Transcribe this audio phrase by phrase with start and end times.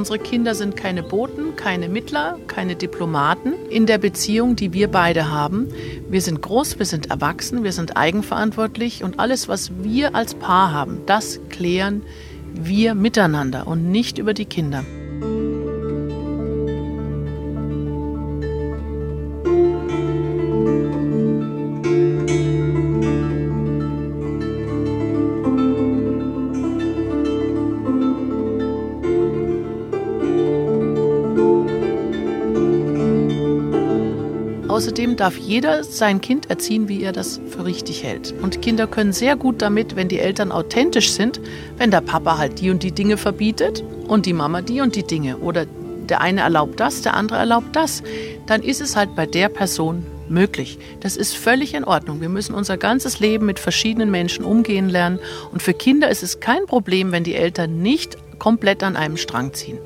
[0.00, 5.28] Unsere Kinder sind keine Boten, keine Mittler, keine Diplomaten in der Beziehung, die wir beide
[5.28, 5.68] haben.
[6.08, 10.72] Wir sind groß, wir sind erwachsen, wir sind eigenverantwortlich und alles, was wir als Paar
[10.72, 12.00] haben, das klären
[12.54, 14.86] wir miteinander und nicht über die Kinder.
[34.80, 38.32] Außerdem darf jeder sein Kind erziehen, wie er das für richtig hält.
[38.40, 41.38] Und Kinder können sehr gut damit, wenn die Eltern authentisch sind,
[41.76, 45.02] wenn der Papa halt die und die Dinge verbietet und die Mama die und die
[45.02, 45.36] Dinge.
[45.36, 45.66] Oder
[46.08, 48.02] der eine erlaubt das, der andere erlaubt das.
[48.46, 50.78] Dann ist es halt bei der Person möglich.
[51.00, 52.22] Das ist völlig in Ordnung.
[52.22, 55.18] Wir müssen unser ganzes Leben mit verschiedenen Menschen umgehen lernen.
[55.52, 59.52] Und für Kinder ist es kein Problem, wenn die Eltern nicht komplett an einem Strang
[59.52, 59.78] ziehen.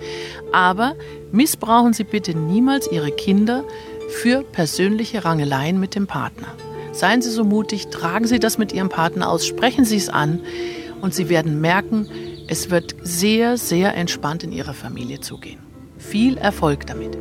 [0.53, 0.95] Aber
[1.33, 3.65] missbrauchen Sie bitte niemals Ihre Kinder
[4.09, 6.49] für persönliche Rangeleien mit dem Partner.
[6.93, 10.41] Seien Sie so mutig, tragen Sie das mit Ihrem Partner aus, sprechen Sie es an
[11.01, 12.09] und Sie werden merken,
[12.47, 15.61] es wird sehr, sehr entspannt in Ihrer Familie zugehen.
[15.99, 17.19] Viel Erfolg damit!